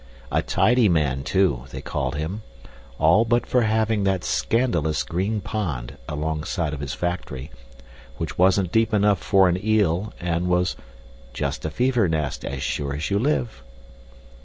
[0.31, 2.41] A tidy man, too, they called him,
[2.97, 7.51] all but for having that scandalous green pond alongside of his factory,
[8.17, 10.75] which wasn't deep enough for an eel and was
[11.35, 13.61] "just a fever nest, as sure as you live."